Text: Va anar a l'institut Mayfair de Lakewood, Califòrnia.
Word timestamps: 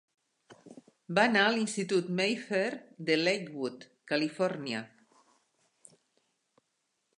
Va 1.17 1.25
anar 1.31 1.43
a 1.49 1.51
l'institut 1.55 2.09
Mayfair 2.21 2.71
de 3.11 3.19
Lakewood, 3.21 3.87
Califòrnia. 4.13 4.83